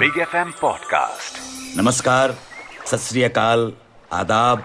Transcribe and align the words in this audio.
Big 0.00 0.18
F 0.18 0.36
M 0.36 0.50
podcast 0.60 1.78
नमस्कार, 1.78 2.34
सत 2.86 3.34
आदाब। 4.12 4.62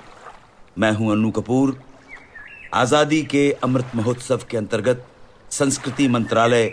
मैं 0.80 0.92
हूँ 0.92 1.12
अनु 1.12 1.32
कपूर। 1.32 1.76
आज़ादी 2.74 3.22
के 3.24 3.52
अमृत 3.64 3.92
महोत्सव 3.96 4.46
के 4.52 4.58
अंतर्गत 4.58 5.06
संस्कृति 5.52 6.08
मंत्रालय 6.08 6.72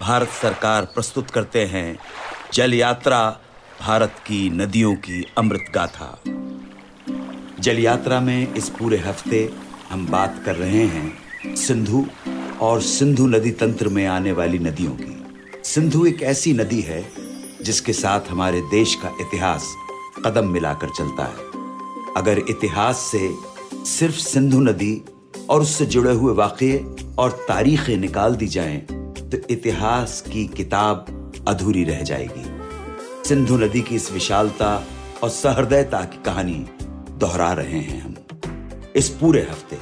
भारत 0.00 0.28
सरकार 0.28 0.84
प्रस्तुत 0.84 1.30
करते 1.30 1.64
हैं 1.64 1.98
जल 2.54 2.74
यात्रा, 2.74 3.20
भारत 3.82 4.16
की 4.26 4.50
नदियों 4.50 4.94
की 4.94 5.24
अमृत 5.38 5.70
गाथा। 5.74 6.10
जल 7.60 7.78
यात्रा 7.78 8.20
में 8.20 8.54
इस 8.54 8.68
पूरे 8.68 8.98
हफ़्ते 8.98 9.48
हम 9.90 10.06
बात 10.06 10.42
कर 10.46 10.56
रहे 10.56 10.86
हैं 10.86 11.54
सिंधु 11.56 12.06
और 12.60 12.80
सिंधु 12.80 13.26
नदी 13.26 13.50
तंत्र 13.50 13.88
में 13.88 14.06
आने 14.06 14.32
वाली 14.32 14.58
नदियों 14.58 14.96
की। 14.96 15.62
सिंधु 15.64 16.06
एक 16.06 16.22
ऐसी 16.22 16.52
नदी 16.52 16.80
है 16.80 17.27
जिसके 17.68 17.92
साथ 17.92 18.30
हमारे 18.30 18.60
देश 18.70 18.94
का 18.94 19.08
इतिहास 19.20 19.74
कदम 20.26 20.48
मिलाकर 20.48 20.90
चलता 20.90 21.24
है। 21.24 21.46
अगर 22.16 22.38
इतिहास 22.38 22.98
से 23.12 23.28
सिर्फ़ 23.86 24.16
सिंधु 24.16 24.60
नदी 24.60 25.02
और 25.50 25.62
उससे 25.62 25.86
जुड़े 25.86 26.12
हुए 26.12 26.34
वाक़े 26.34 26.72
और 27.18 27.30
तारीखें 27.48 27.96
निकाल 27.96 28.36
दी 28.36 28.46
जाएँ, 28.46 28.78
तो 28.80 29.38
इतिहास 29.50 30.20
की 30.32 30.46
किताब 30.46 31.44
अधूरी 31.48 31.84
रह 31.84 32.02
जाएगी। 32.02 32.44
सिंधु 33.28 33.56
नदी 33.56 33.80
की 33.80 33.94
इस 33.94 34.10
विशालता 34.12 34.72
और 35.22 35.28
सहृदयता 35.28 36.02
की 36.04 36.22
कहानी 36.22 36.64
दोहरा 37.18 37.52
रहे 37.52 37.80
हैं 37.80 38.00
हम 38.02 38.14
इस 38.96 39.08
पूरे 39.10 39.42
हफ़्ते। 39.42 39.78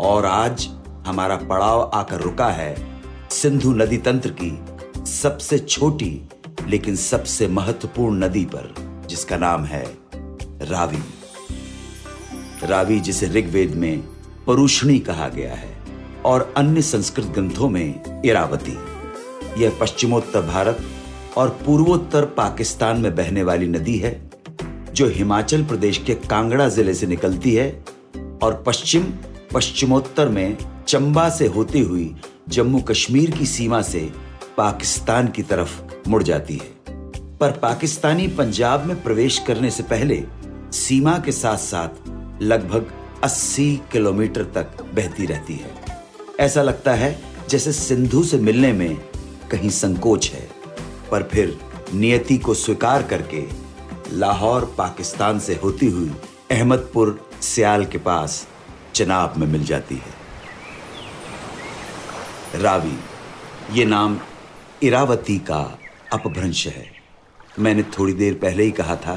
और 0.00 0.26
आज 0.26 0.68
हमारा 1.06 1.36
पड़ाव 1.36 1.90
आकर 1.94 2.20
रुका 2.20 2.48
है 2.52 2.74
सिंधु 3.32 3.72
नदी 3.74 3.98
तंत्र 3.98 4.36
की 4.42 4.58
सबसे 5.10 5.58
छोटी 5.58 6.10
लेकिन 6.70 6.96
सबसे 6.96 7.48
महत्वपूर्ण 7.48 8.24
नदी 8.24 8.44
पर, 8.44 8.74
जिसका 9.08 9.36
नाम 9.36 9.64
है 9.64 9.98
रावी। 10.62 11.02
रावी, 12.62 13.00
जिसे 13.00 13.26
ऋग्वेद 13.26 13.74
में 13.74 14.00
परुषणी 14.46 14.98
कहा 14.98 15.28
गया 15.28 15.54
है, 15.54 15.76
और 16.24 16.54
अन्य 16.56 16.82
संस्कृत 16.82 17.26
ग्रंथों 17.26 17.68
में 17.68 18.22
इरावती। 18.24 18.78
यह 19.62 19.78
पश्चिमोत्तर 19.80 20.42
भारत 20.42 20.80
और 21.36 21.48
पूर्वोत्तर 21.48 22.24
पाकिस्तान 22.24 23.00
में 23.00 23.16
बहने 23.16 23.42
वाली 23.42 23.66
नदी 23.66 23.98
है, 23.98 24.30
जो 24.94 25.08
हिमाचल 25.08 25.64
प्रदेश 25.64 25.98
के 25.98 26.14
कांगड़ा 26.14 26.68
ज़िले 26.68 26.94
से 26.94 27.06
निकलती 27.06 27.54
है 27.54 27.84
और 28.42 28.64
पश्चिम, 28.66 29.02
पश्चिमोत्तर 29.54 30.28
में 30.28 30.56
चंबा 30.88 31.28
से 31.30 31.46
होती 31.46 31.80
हुई 31.80 32.16
जम्मू 32.48 32.80
कश्मीर 32.80 33.30
की 33.30 33.46
सीमा 33.46 33.82
से 33.82 34.12
पाकिस्तान 34.56 35.28
की 35.28 35.42
तरफ़ 35.42 35.89
मुड़ 36.08 36.22
जाती 36.22 36.56
है। 36.56 36.80
पर 37.38 37.50
पाकिस्तानी 37.50 38.28
पंजाब 38.28 38.84
में 38.84 39.02
प्रवेश 39.02 39.38
करने 39.38 39.70
से 39.70 39.82
पहले 39.82 40.24
सीमा 40.72 41.18
के 41.18 41.32
साथ 41.32 41.56
साथ 41.56 41.88
लगभग 42.42 42.92
80 43.24 43.80
किलोमीटर 43.92 44.44
तक 44.44 44.82
बहती 44.94 45.26
रहती 45.26 45.54
है। 45.54 45.74
ऐसा 46.40 46.62
लगता 46.62 46.92
है 46.92 47.22
जैसे 47.48 47.72
सिंधु 47.72 48.24
से 48.24 48.36
मिलने 48.36 48.72
में 48.72 48.96
कहीं 49.50 49.70
संकोच 49.70 50.30
है। 50.30 50.50
पर 51.10 51.22
फिर 51.22 51.60
नियति 51.94 52.38
को 52.38 52.54
स्वीकार 52.54 53.02
करके 53.02 53.44
लाहौर, 54.12 54.74
पाकिस्तान 54.78 55.40
से 55.40 55.60
होती 55.64 55.86
हुई 55.86 56.12
अहमदपुर, 56.50 57.30
सियाल 57.42 57.84
के 57.84 57.98
पास 57.98 58.48
चनाब 58.94 59.34
में 59.36 59.46
मिल 59.46 59.64
जाती 59.64 59.94
है। 59.94 60.20
रावी, 62.62 62.98
ये 63.72 63.84
नाम 63.84 64.18
इरावती 64.82 65.38
का 65.38 65.78
अपभ्रंश 66.12 66.66
है। 66.66 66.84
मैंने 67.58 67.82
थोड़ी 67.98 68.12
देर 68.12 68.34
पहले 68.34 68.64
ही 68.64 68.70
कहा 68.72 68.96
था 68.96 69.14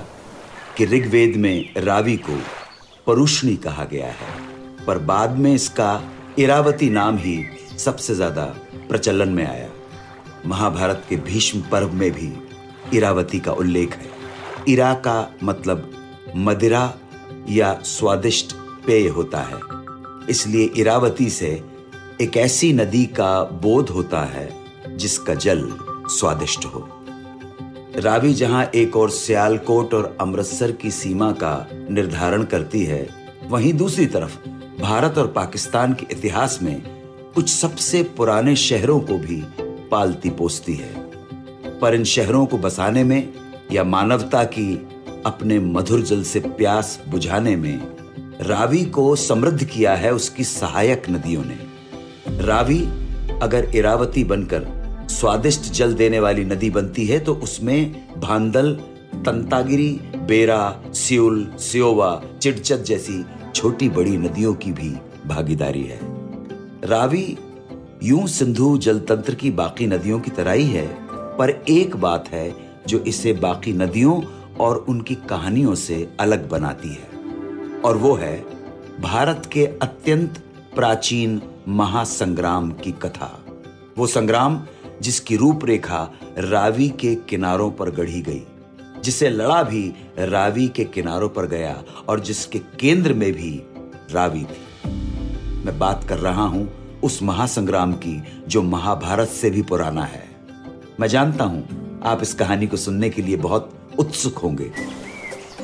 कि 0.78 0.86
ऋग्वेद 0.86 1.36
में 1.36 1.74
रावी 1.78 2.16
को 2.20 2.40
परुष्णी 3.08 3.56
कहा 3.58 3.84
गया 3.86 4.08
है, 4.08 4.86
पर 4.88 4.98
बाद 5.00 5.38
में 5.38 5.54
इसका 5.54 6.02
इरावती 6.40 6.90
नाम 6.90 7.18
ही 7.18 7.44
सबसे 7.80 8.16
ज़्यादा 8.16 8.46
प्रचलन 8.90 9.30
में 9.30 9.46
आया। 9.46 9.70
महाभारत 10.46 11.06
के 11.10 11.16
भीष्म 11.24 11.62
पर्व 11.72 11.92
में 11.94 12.12
भी 12.12 12.32
इरावती 12.98 13.40
का 13.40 13.52
उल्लेख 13.54 13.96
है। 13.96 14.12
इरा 14.68 14.94
का 15.06 15.18
मतलब 15.44 15.92
मदिरा 16.38 16.94
या 17.50 17.74
स्वादिष्ट 17.86 18.56
पेय 18.86 19.08
होता 19.10 19.42
है, 19.42 19.60
इसलिए 20.30 20.66
इरावती 20.78 21.30
से 21.32 21.50
एक 22.22 22.38
ऐसी 22.38 22.72
नदी 22.74 23.06
का 23.16 23.44
बोध 23.62 23.90
होता 23.90 24.24
है 24.26 24.50
जिसका 24.98 25.34
जल 25.36 25.60
स्वादिष्ट 26.08 26.66
हो। 26.66 26.90
रावी 27.96 28.34
जहाँ 28.34 28.72
एक 28.76 28.98
और 28.98 29.10
सियालकोट 29.10 29.94
और 29.94 30.18
अमृतसर 30.22 30.72
की 30.72 30.92
सीमा 30.92 31.32
का 31.32 31.68
निर्धारण 31.74 32.44
करती 32.44 32.84
है, 32.84 33.10
वहीं 33.48 33.74
दूसरी 33.74 34.06
तरफ़ 34.06 34.50
भारत 34.82 35.18
और 35.18 35.28
पाकिस्तान 35.28 35.94
के 35.94 36.06
इतिहास 36.12 36.60
में 36.62 36.82
कुछ 37.36 37.50
सबसे 37.50 38.04
पुराने 38.04 38.56
शहरों 38.56 39.00
को 39.00 39.18
भी 39.18 39.44
पालती 39.92 40.30
पोसती 40.30 40.76
है। 40.76 40.94
पर 41.80 41.96
इन 41.96 42.04
शहरों 42.04 42.46
को 42.46 42.58
बसाने 42.58 43.04
में 43.04 43.34
या 43.72 43.84
मानवता 43.84 44.44
की 44.44 44.88
अपने 45.26 45.60
मधुर 45.60 46.02
जल 46.02 46.24
से 46.24 46.40
प्यास 46.40 47.02
बुझाने 47.08 47.56
में 47.56 47.94
रावी 48.42 48.86
को 48.86 49.16
समृद्ध 49.16 49.64
किया 49.64 49.96
है 49.96 50.14
उसकी 50.14 50.44
सहायक 50.44 51.04
नदियों 51.10 51.44
ने। 51.46 51.58
रावी 52.44 52.82
अगर 53.42 53.76
इरावती 53.76 54.24
बनकर 54.24 54.83
स्वादिष्ट 55.14 55.72
जल 55.74 55.94
देने 55.94 56.20
वाली 56.20 56.44
नदी 56.46 56.70
बनती 56.70 57.06
है 57.06 57.20
तो 57.20 57.34
उसमें 57.36 58.20
भांदल, 58.20 58.74
तंतागिरी, 59.16 59.92
बेरा 60.28 60.82
सियुल 60.94 61.46
सियोवा 61.60 62.22
चिड़चत 62.42 62.84
जैसी 62.88 63.24
छोटी 63.56 63.90
बड़ी 63.90 64.18
नदियों 64.18 64.54
की 64.56 64.72
भी 64.72 64.90
भागीदारी 65.28 65.84
है। 65.84 66.00
रावी, 66.84 67.38
यूँ 68.04 68.26
सिंधु 68.28 68.78
जल 68.78 69.00
तंत्र 69.00 69.36
की 69.36 69.52
बाकी 69.52 69.88
नदियों 69.88 70.20
की 70.20 70.32
तरह 70.32 70.52
ही 70.52 70.66
है, 70.66 70.88
पर 71.38 71.50
एक 71.70 71.96
बात 71.98 72.28
है 72.30 72.54
जो 72.88 73.00
इसे 73.08 73.34
बाकी 73.34 73.74
नदियों 73.74 74.22
और 74.60 74.86
उनकी 74.90 75.16
कहानियों 75.30 75.76
से 75.76 76.08
अलग 76.20 76.50
बनाती 76.50 76.90
है, 76.90 77.82
और 77.82 77.98
वो 77.98 78.14
है 78.16 78.36
भारत 79.02 79.50
के 79.52 79.66
अत्यंत 79.82 80.44
प्राचीन 80.76 81.42
महासंग्राम 81.68 82.72
की 82.74 82.92
कथा। 83.02 83.32
वो 83.98 84.08
संग्राम 84.08 84.62
जिसकी 85.02 85.36
रूपरेखा 85.36 86.12
रावी 86.38 86.90
के 86.90 87.16
किनारों 87.16 87.72
पर 87.72 87.90
गढ़ी 87.90 88.22
गई, 88.22 88.44
जिसे 89.04 89.30
लड़ा 89.30 89.64
भी 89.64 89.94
रावी 90.20 90.68
के 90.68 90.84
किनारों 90.84 91.30
पर 91.30 91.48
गया 91.48 91.84
और 92.10 92.20
जिसके 92.20 92.60
केंद्र 92.60 93.14
में 93.14 93.32
भी 93.34 93.64
रावी 94.12 94.44
थी। 94.44 94.92
मैं 95.66 95.80
बात 95.80 96.04
कर 96.10 96.18
रहा 96.18 96.44
हूँ 96.44 96.70
उस 97.02 97.22
महासंग्राम 97.24 97.94
की, 97.94 98.24
जो 98.48 98.62
महाभारत 98.62 99.28
से 99.28 99.50
भी 99.50 99.62
पुराना 99.62 100.04
है। 100.04 100.24
मैं 101.00 101.08
जानता 101.08 101.44
हूँ 101.44 102.02
आप 102.04 102.22
इस 102.22 102.34
कहानी 102.34 102.68
को 102.68 102.78
सुनने 102.78 103.10
के 103.10 103.22
लिए 103.22 103.36
बहुत 103.36 103.72
उत्सुक 104.00 104.38
होंगे। 104.38 104.72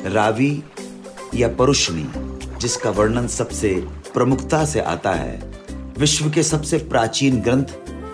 रावी 0.06 0.62
या 1.34 1.48
परुष्णी, 1.48 2.06
जिसका 2.60 2.90
वर्णन 2.90 3.26
सबसे 3.26 3.74
प्रमुखता 4.14 4.64
से 4.64 4.80
आता 4.80 5.12
है, 5.12 5.50
विश्व 5.98 6.30
के 6.30 6.42
सबसे 6.42 6.78
प्राचीन 6.78 7.40
ग्रंथ 7.40 7.64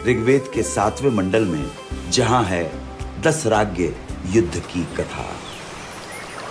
ऋग्वेद 0.07 0.45
के 0.55 0.63
सातवें 0.63 1.11
मंडल 1.11 1.45
में, 1.45 1.71
जहाँ 2.11 2.45
है 2.45 2.73
दस 3.23 3.47
राज्य 3.47 3.97
युद्ध 4.31 4.59
की 4.59 4.85
कथा। 4.85 5.27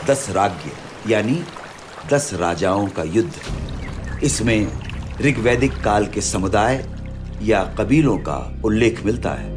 दस 0.07 0.29
राज्य 0.29 0.71
यानी 1.13 1.43
दस 2.11 2.33
राजाओं 2.33 2.87
का 2.87 3.03
युद्ध। 3.03 3.31
इसमें 4.23 4.67
ऋग्वैदिक 5.21 5.81
काल 5.83 6.07
के 6.07 6.21
समुदाय 6.21 6.89
या 7.41 7.63
कबीलों 7.63 8.17
का 8.17 8.61
उल्लेख 8.65 9.05
मिलता 9.05 9.31
है। 9.31 9.53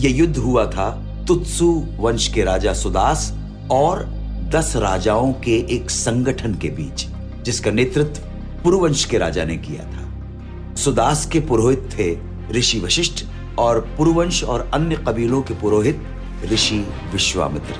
यह 0.00 0.16
युद्ध 0.16 0.36
हुआ 0.36 0.66
था 0.66 0.90
तुत्सु 1.28 1.86
वंश 1.96 2.28
के 2.28 2.44
राजा 2.44 2.74
सुदास 2.74 3.32
और 3.70 4.04
दस 4.48 4.72
राजाओं 4.76 5.32
के 5.32 5.74
एक 5.74 5.90
संगठन 5.90 6.54
के 6.54 6.68
बीच, 6.68 7.06
जिसका 7.42 7.70
नेतृत्व 7.70 8.22
पुरुवंश 8.62 9.04
के 9.04 9.18
राजा 9.18 9.44
ने 9.44 9.56
किया 9.56 9.84
था। 9.84 10.74
सुदास 10.74 11.26
के 11.26 11.40
पुरोहित 11.40 11.88
थे 11.98 12.16
ऋषि 12.58 12.80
वशिष्ठ 12.80 13.24
और 13.60 13.80
पुरुवंश 13.96 14.42
और 14.44 14.70
अन्य 14.74 14.96
कबीलों 14.96 15.42
के 15.42 15.54
पुरोहित 15.54 16.02
ऋषि 16.44 16.78
विश्वामित्र, 17.12 17.74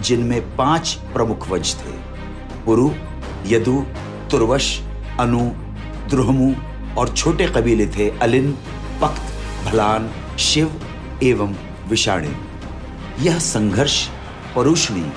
जिनमें 0.00 0.56
पाँच 0.56 0.98
प्रमुख 1.12 1.48
वंश 1.48 1.74
थे। 1.74 1.92
पुरु, 2.64 2.90
यदु, 3.46 3.84
तुर्वश, 4.30 4.80
अनु, 5.20 5.50
द्रुहमु 6.10 6.52
और 6.98 7.08
छोटे 7.08 7.46
कबीले 7.46 7.86
थे 7.86 8.08
अलिन, 8.18 8.52
पक्त, 9.02 9.22
भलान, 9.64 10.10
शिव 10.38 10.70
एवं 11.22 11.54
विषाणी। 11.88 12.32
यह 13.20 13.38
संघर्ष 13.38 14.08
परुषणी 14.56 15.12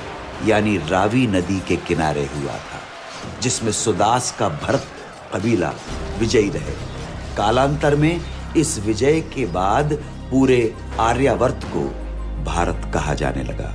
यानी 0.45 0.77
रावी 0.77 1.27
नदी 1.27 1.59
के 1.59 1.75
किनारे 1.77 2.29
हुआ 2.35 2.53
था, 2.53 2.81
जिसमें 3.41 3.71
सुदास 3.71 4.35
का 4.39 4.49
भरत 4.49 4.85
कबीला 5.33 5.73
विजयी 6.19 6.49
रहे। 6.49 6.75
कालांतर 7.37 7.95
में 7.95 8.21
इस 8.57 8.79
विजय 8.79 9.21
के 9.21 9.45
बाद 9.45 9.93
पूरे 10.31 10.73
आर्यावर्त 10.99 11.59
को 11.63 11.79
भारत 12.43 12.91
कहा 12.93 13.13
जाने 13.13 13.43
लगा। 13.43 13.73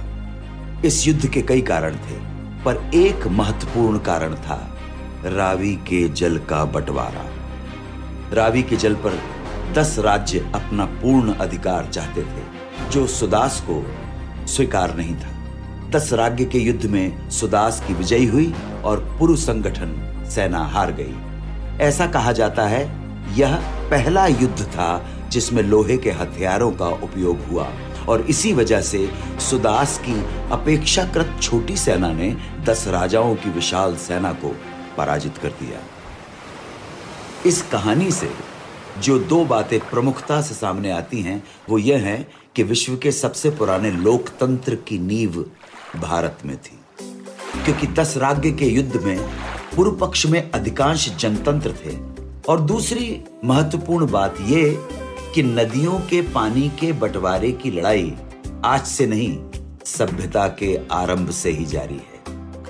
इस 0.84 1.06
युद्ध 1.08 1.26
के 1.26 1.42
कई 1.42 1.60
कारण 1.60 1.94
थे, 1.94 2.18
पर 2.64 2.90
एक 2.94 3.26
महत्वपूर्ण 3.26 3.98
कारण 3.98 4.34
था, 4.34 4.76
रावी 5.24 5.74
के 5.74 6.08
जल 6.08 6.38
का 6.38 6.64
बंटवारा। 6.64 7.26
रावी 8.32 8.62
के 8.62 8.76
जल 8.76 8.94
पर 8.94 9.18
दस 9.72 9.98
राज्य 9.98 10.52
अपना 10.54 10.84
पूर्ण 10.84 11.34
अधिकार 11.34 11.86
चाहते 11.86 12.22
थे, 12.22 12.42
जो 12.90 13.06
सुदास 13.06 13.64
को 13.70 13.84
स्वीकार 14.46 14.96
नहीं 14.96 15.14
था। 15.14 15.38
दस 15.90 16.12
राज्य 16.12 16.44
के 16.44 16.58
युद्ध 16.58 16.86
में 16.86 17.30
सुदास 17.30 17.82
की 17.86 17.94
विजयी 17.94 18.26
हुई 18.26 18.54
और 18.84 19.16
पुरु 19.18 19.36
संगठन 19.36 20.24
सेना 20.30 20.58
हार 20.58 20.92
गई। 20.92 21.14
ऐसा 21.84 22.06
कहा 22.06 22.32
जाता 22.32 22.62
है, 22.62 22.82
यह 23.36 23.79
पहला 23.90 24.26
युद्ध 24.26 24.64
था, 24.64 25.08
जिसमें 25.28 25.62
लोहे 25.62 25.96
के 25.96 26.10
हथियारों 26.10 26.72
का 26.72 26.86
उपयोग 26.86 27.40
हुआ। 27.40 27.70
और 28.08 28.20
इसी 28.20 28.52
वजह 28.52 28.80
से 28.80 29.10
सुदास 29.50 29.98
की 29.98 30.14
अपेक्षाकृत 30.50 31.36
छोटी 31.42 31.76
सेना 31.76 32.12
ने 32.12 32.36
दस 32.64 32.88
राजाओं 32.88 33.34
की 33.34 33.50
विशाल 33.50 33.96
सेना 33.96 34.32
को 34.32 34.56
पराजित 34.96 35.38
कर 35.38 35.48
दिया। 35.48 35.80
इस 37.46 37.62
कहानी 37.62 38.10
से 38.10 38.30
जो 38.98 39.18
दो 39.18 39.44
बातें 39.44 39.80
प्रमुखता 39.80 40.42
से 40.42 40.54
सामने 40.54 40.90
आती 40.90 41.22
हैं, 41.22 41.44
वो 41.70 41.78
यह 41.78 41.98
है 41.98 42.30
कि 42.56 42.62
विश्व 42.62 42.96
के 42.96 43.12
सबसे 43.12 43.50
पुराने 43.50 43.90
लोकतंत्र 43.90 44.74
की 44.74 44.98
नींव 44.98 45.44
भारत 46.00 46.38
में 46.46 46.56
थी। 46.56 46.78
क्योंकि 47.64 47.86
दस 47.86 48.14
राज्य 48.16 48.50
के 48.50 48.66
युद्ध 48.66 48.96
में 48.96 49.30
पूर्व 49.76 49.90
पक्ष 49.90 50.26
में 50.26 50.50
अधिकांश 50.50 51.16
जनतंत्र 51.16 51.70
थे 51.70 52.09
और 52.48 52.60
दूसरी 52.60 53.22
महत्वपूर्ण 53.44 54.10
बात 54.10 54.36
यह 54.40 54.88
कि 55.34 55.42
नदियों 55.42 55.98
के 56.00 56.22
पानी 56.22 56.68
के 56.68 56.92
बंटवारे 56.92 57.52
की 57.52 57.70
लड़ाई 57.70 58.12
आज 58.64 58.86
से 58.86 59.06
नहीं, 59.06 59.38
सभ्यता 59.84 60.46
के 60.48 60.78
आरंभ 60.92 61.30
से 61.30 61.50
ही 61.50 61.64
जारी 61.64 61.94
है। 61.94 62.18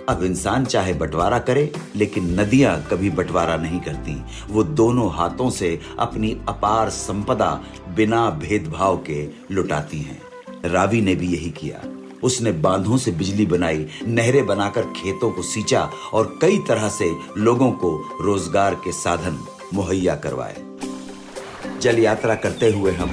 अब 0.08 0.22
इंसान 0.24 0.64
चाहे 0.64 0.94
बंटवारा 0.94 1.38
करे, 1.38 1.72
लेकिन 1.96 2.40
नदियाँ 2.40 2.86
कभी 2.90 3.10
बंटवारा 3.10 3.56
नहीं 3.56 3.80
करती। 3.80 4.22
वो 4.50 4.62
दोनों 4.62 5.10
हाथों 5.12 5.50
से 5.50 5.80
अपनी 5.98 6.36
अपार 6.48 6.90
संपदा 6.90 7.60
बिना 7.96 8.30
भेदभाव 8.30 8.96
के 8.96 9.28
लुटाती 9.50 9.98
हैं। 9.98 10.20
रावी 10.64 11.00
ने 11.00 11.14
भी 11.14 11.28
यही 11.28 11.50
किया। 11.50 11.80
उसने 12.22 12.52
बांधों 12.52 12.96
से 12.96 13.10
बिजली 13.10 13.46
बनाई, 13.46 13.86
नहरें 14.06 14.46
बनाकर 14.46 14.82
खेतों 14.82 15.30
को 15.30 15.42
सींचा 15.42 15.90
और 16.12 16.38
कई 16.42 16.58
तरह 16.58 16.88
से 16.88 17.10
लोगों 17.36 17.70
को 17.72 17.96
रोज़गार 18.20 18.74
के 18.74 18.92
साधन 18.92 19.38
मुहैया 19.74 20.14
करवाए। 20.16 20.56
जल 21.80 21.98
यात्रा 21.98 22.34
करते 22.34 22.70
हुए 22.72 22.92
हम 22.92 23.10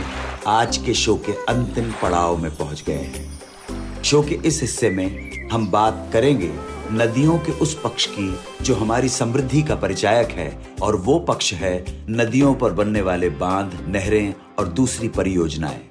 आज 0.48 0.78
के 0.78 0.94
शो 0.94 1.16
के 1.26 1.32
अंतिम 1.50 1.92
पड़ाव 2.02 2.38
में 2.38 2.56
पहुँच 2.58 2.84
गए 2.88 2.94
हैं। 2.94 4.02
शो 4.04 4.22
के 4.22 4.40
इस 4.46 4.62
हिस्से 4.62 4.90
में 4.90 5.50
हम 5.52 5.68
बात 5.72 6.10
करेंगे 6.14 6.52
नदियों 6.92 7.38
के 7.38 7.52
उस 7.52 7.74
पक्ष 7.84 8.06
की 8.10 8.40
जो 8.64 8.76
हमारी 8.76 9.10
समृद्धि 9.10 9.62
का 9.62 9.76
परिचायक 9.76 10.30
है 10.30 10.50
और 10.82 10.96
वो 10.96 11.18
पक्ष 11.20 11.54
है 11.54 12.06
नदियों 12.10 12.54
पर 12.56 12.74
बनने 12.74 13.02
वाले 13.02 13.30
बाँध, 13.30 13.78
नहरें 13.88 14.34
और 14.60 14.68
दूसरी 14.68 15.08
परियोजनाएँ। 15.08 15.82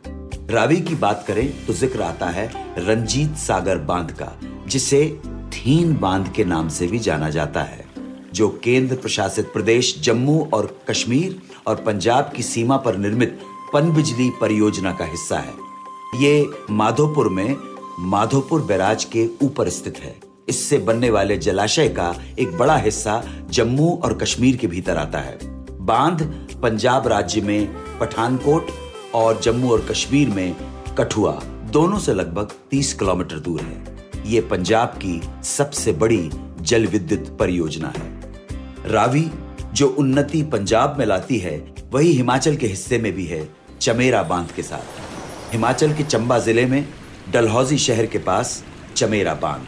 रावी 0.50 0.80
की 0.80 0.94
बात 0.94 1.24
करें 1.28 1.66
तो 1.66 1.72
ज़िक्र 1.72 2.02
आता 2.02 2.26
है 2.26 2.50
रंजीत 2.78 3.36
सागर 3.36 3.78
बाँध 3.78 4.12
का, 4.12 4.32
जिसे 4.66 5.08
थीन 5.52 5.96
बाँध 5.96 6.32
के 6.32 6.44
नाम 6.44 6.68
से 6.68 6.86
भी 6.86 6.98
जाना 6.98 7.30
जाता 7.30 7.62
है। 7.62 7.85
जो 8.36 8.48
केंद्र 8.64 8.96
प्रशासित 8.96 9.52
प्रदेश 9.52 10.00
जम्मू 10.00 10.48
और 10.54 10.80
कश्मीर 10.90 11.42
और 11.66 11.76
पंजाब 11.76 12.32
की 12.36 12.42
सीमा 12.42 12.76
पर 12.76 12.96
निर्मित 12.96 13.38
पनबिजली 13.72 14.30
परियोजना 14.40 14.92
का 14.92 15.04
हिस्सा 15.04 15.38
है। 15.38 15.54
ये 16.16 16.46
माधोपुर 16.70 17.28
में 17.28 17.56
माधोपुर 18.00 18.62
बैराज 18.62 19.04
के 19.04 19.28
ऊपर 19.42 19.68
स्थित 19.68 19.98
है। 19.98 20.14
इससे 20.48 20.78
बनने 20.78 21.10
वाले 21.10 21.36
जलाशय 21.36 21.88
का 21.88 22.14
एक 22.38 22.56
बड़ा 22.58 22.76
हिस्सा 22.76 23.22
जम्मू 23.50 24.00
और 24.04 24.18
कश्मीर 24.18 24.56
के 24.56 24.66
भीतर 24.66 24.96
आता 24.96 25.18
है। 25.18 25.38
बाँध 25.86 26.22
पंजाब 26.62 27.06
राज्य 27.06 27.40
में 27.40 27.68
पठानकोट 28.00 28.66
और 29.14 29.40
जम्मू 29.40 29.72
और 29.72 29.86
कश्मीर 29.90 30.28
में 30.28 30.56
कठुआ 30.98 31.32
दोनों 31.70 31.98
से 31.98 32.14
लगभग 32.14 32.52
30 32.70 32.92
किलोमीटर 32.94 33.38
दूर 33.38 33.60
है। 33.60 33.96
ये 34.26 34.40
पंजाब 34.40 34.88
की 34.88 35.20
सबसे 35.44 35.92
बड़ी 35.92 36.30
जल 36.60 36.86
विद्युत 36.86 37.36
परियोजना 37.38 37.92
है। 37.96 38.15
रावी, 38.88 39.30
जो 39.72 39.88
उन्नति 39.88 40.42
पंजाब 40.42 40.98
में 40.98 41.06
लाती 41.06 41.38
है, 41.38 41.74
वही 41.92 42.12
हिमाचल 42.12 42.56
के 42.56 42.66
हिस्से 42.66 42.98
में 42.98 43.12
भी 43.12 43.26
है, 43.26 43.48
चमेरा 43.80 44.22
बाँध 44.22 44.50
के 44.50 44.62
साथ। 44.62 45.52
हिमाचल 45.52 45.94
के 45.94 46.02
चंबा 46.02 46.38
ज़िले 46.38 46.66
में, 46.66 46.88
डलहौजी 47.32 47.78
शहर 47.78 48.06
के 48.06 48.18
पास, 48.18 48.64
चमेरा 48.96 49.34
बाँध। 49.34 49.66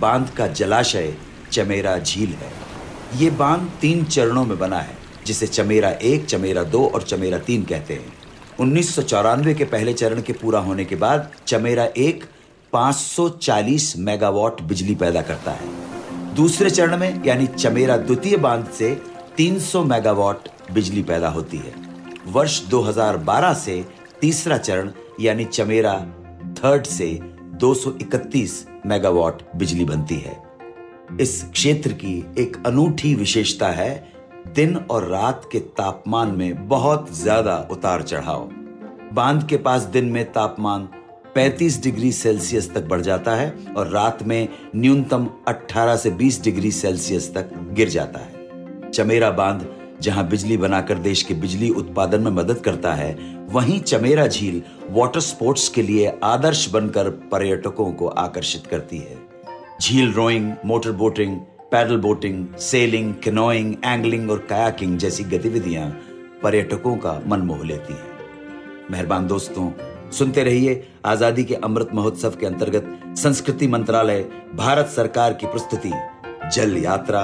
बाँध 0.00 0.30
का 0.30 0.46
जलाशय, 0.46 1.14
चमेरा 1.52 1.98
झील 1.98 2.28
है। 2.28 2.52
ये 3.16 3.30
बाँध 3.30 3.70
तीन 3.80 4.04
चरणों 4.04 4.44
में 4.44 4.58
बना 4.58 4.78
है, 4.78 4.96
जिसे 5.26 5.46
चमेरा 5.46 5.90
एक, 5.90 6.26
चमेरा 6.26 6.62
दो 6.62 6.86
और 6.86 7.02
चमेरा 7.02 7.38
तीन 7.38 7.62
कहते 7.62 7.94
हैं। 7.94 8.12
उन्नीस 8.60 8.94
सौ 8.94 9.02
चौरानवे 9.02 9.54
के 9.54 9.64
पहले 9.64 9.92
चरण 9.92 10.22
के 10.22 10.32
पूरा 10.32 10.60
होने 10.60 10.84
के 10.84 10.96
बाद, 10.96 11.30
चमेरा 11.46 11.84
एक 11.84 12.24
540 12.72 13.94
मेगावाट 13.98 14.62
बिजली 14.62 14.94
पैदा 14.94 15.22
करता 15.22 15.50
है। 15.50 15.87
दूसरे 16.34 16.70
चरण 16.70 16.96
में, 16.96 17.24
यानी 17.24 17.46
चमेरा 17.46 17.96
द्वितीय 17.96 18.36
बाँध 18.36 18.66
से 18.66 19.02
300 19.36 19.84
मेगावाट 19.84 20.48
बिजली 20.72 21.02
पैदा 21.02 21.28
होती 21.28 21.56
है। 21.56 21.72
वर्ष 22.26 22.62
2012 22.66 23.54
से 23.54 23.86
तीसरा 24.20 24.58
चरण, 24.58 24.90
यानी 25.20 25.44
चमेरा 25.44 25.94
थर्ड 26.58 26.84
से 26.84 27.20
231 27.54 28.66
मेगावाट 28.86 29.42
बिजली 29.56 29.84
बनती 29.84 30.14
है। 30.14 30.42
इस 31.20 31.50
क्षेत्र 31.52 31.92
की 31.92 32.34
एक 32.38 32.66
अनूठी 32.66 33.14
विशेषता 33.14 33.68
है, 33.68 34.12
दिन 34.54 34.76
और 34.76 35.04
रात 35.04 35.48
के 35.52 35.58
तापमान 35.58 36.28
में 36.28 36.68
बहुत 36.68 37.14
ज़्यादा 37.14 37.68
उतार 37.70 38.02
चढ़ाव। 38.02 38.50
बाँध 39.12 39.46
के 39.48 39.56
पास 39.56 39.82
दिन 39.82 40.04
में 40.04 40.32
तापमान 40.32 40.88
35 41.38 41.82
डिग्री 41.82 42.12
सेल्सियस 42.12 42.74
तक 42.74 42.84
बढ़ 42.84 43.00
जाता 43.00 43.34
है 43.34 43.54
और 43.76 43.88
रात 43.88 44.22
में 44.22 44.48
न्यूनतम 44.76 45.28
18 45.48 45.96
से 45.96 46.10
20 46.10 46.44
डिग्री 46.44 46.70
सेल्सियस 46.70 47.34
तक 47.34 47.50
गिर 47.72 47.88
जाता 47.88 48.20
है। 48.20 48.46
चमेरा 48.90 49.30
बाँध, 49.30 49.68
जहाँ 50.00 50.28
बिजली 50.28 50.56
बनाकर 50.56 50.94
देश 50.94 51.22
के 51.22 51.34
बिजली 51.34 51.70
उत्पादन 51.70 52.20
में 52.20 52.30
मदद 52.30 52.56
करता 52.56 52.94
है, 52.94 53.14
वहीं 53.50 53.80
चमेरा 53.80 54.26
झील 54.26 54.62
वाटर 54.90 55.20
स्पोर्ट्स 55.20 55.68
के 55.68 55.82
लिए 55.82 56.18
आदर्श 56.24 56.70
बनकर 56.70 57.10
पर्यटकों 57.10 57.92
को 57.92 58.06
आकर्षित 58.06 58.66
करती 58.66 58.98
है। 58.98 59.18
झील 59.82 60.12
rowing 60.12 60.52
motor 60.64 60.92
boating 60.92 61.36
paddle 61.70 61.96
boating 61.96 62.54
sailing 62.54 63.14
canoeing 63.14 63.74
angling 63.84 64.30
और 64.30 64.38
कयाकिंग 64.38 64.98
जैसी 64.98 65.24
गतिविधियाँ 65.24 65.90
पर्यटकों 66.42 66.96
का 66.96 67.22
मन 67.26 67.38
मोह 67.38 67.64
लेती 67.64 67.92
हैं। 67.92 68.18
मेहरबान 68.90 69.26
दोस्तों 69.26 69.70
सुनते 70.12 70.44
रहिए 70.44 70.82
आज़ादी 71.06 71.44
के 71.44 71.54
अमृत 71.64 71.90
महोत्सव 71.94 72.36
के 72.40 72.46
अंतर्गत 72.46 73.16
संस्कृति 73.18 73.66
मंत्रालय 73.68 74.22
भारत 74.54 74.88
सरकार 74.88 75.32
की 75.32 75.46
प्रस्तुति 75.46 75.92
जल 76.54 76.76
यात्रा 76.84 77.22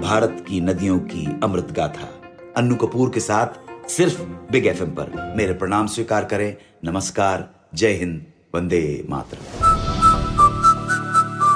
भारत 0.00 0.44
की 0.48 0.60
नदियों 0.60 0.98
की 1.12 1.26
अमृत 1.44 1.72
गाथा 1.76 2.08
अन्नू 2.56 2.76
कपूर 2.76 3.10
के 3.10 3.20
साथ 3.20 3.88
सिर्फ़ 3.90 4.20
बिग 4.52 4.66
एफएम 4.66 4.90
पर 4.90 5.12
मेरे 5.36 5.52
प्रणाम 5.54 5.86
स्वीकार 5.86 6.24
करें 6.24 6.52
नमस्कार 6.84 7.48
जय 7.74 7.92
हिंद 7.94 8.24
वंदे 8.54 8.84
मातरम 9.10 9.74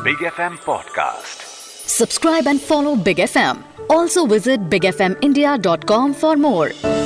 big 0.04 0.26
F 0.26 0.40
M 0.42 0.56
podcast 0.66 1.48
Subscribe 1.90 2.46
and 2.46 2.60
follow 2.60 2.94
Big 2.96 3.18
FM. 3.18 3.58
Also 3.90 4.24
visit 4.26 4.70
bigfmindia.com 4.70 6.14
for 6.14 6.36
more. 6.38 6.99